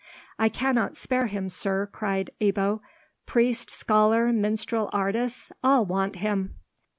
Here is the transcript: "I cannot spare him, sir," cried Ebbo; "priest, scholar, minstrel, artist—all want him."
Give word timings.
"I 0.39 0.49
cannot 0.49 0.95
spare 0.97 1.27
him, 1.27 1.47
sir," 1.51 1.85
cried 1.91 2.31
Ebbo; 2.41 2.79
"priest, 3.27 3.69
scholar, 3.69 4.33
minstrel, 4.33 4.89
artist—all 4.91 5.85
want 5.85 6.15
him." 6.15 6.55